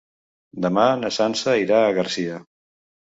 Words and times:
Demà 0.65 0.85
na 1.03 1.11
Sança 1.17 1.55
irà 1.65 1.83
a 1.83 1.93
Garcia. 1.99 2.39